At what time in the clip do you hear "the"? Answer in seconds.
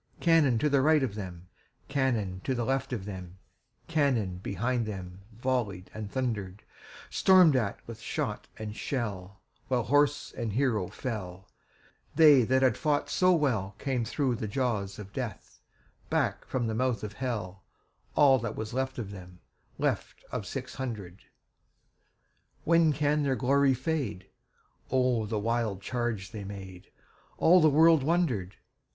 14.33-14.47, 16.65-16.73, 25.27-25.37, 27.61-27.69